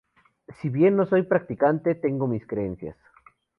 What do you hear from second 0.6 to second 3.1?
bien no soy practicante, tengo mis creencias".